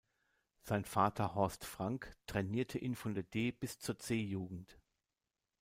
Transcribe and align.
Sein 0.63 0.83
Vater 0.83 1.35
Horst 1.35 1.63
Frank 1.63 2.15
trainierte 2.25 2.79
ihn 2.79 2.95
von 2.95 3.13
der 3.13 3.21
D- 3.21 3.51
bis 3.51 3.77
zur 3.77 3.99
C-Jugend. 3.99 4.79